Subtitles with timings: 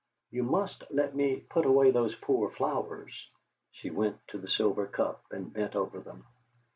[0.31, 3.29] You must let me put away those poor flowers!"
[3.71, 6.25] She went to the silver cup and bent over them.